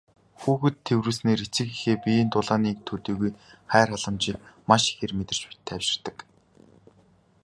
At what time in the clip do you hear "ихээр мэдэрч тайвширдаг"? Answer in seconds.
4.91-6.17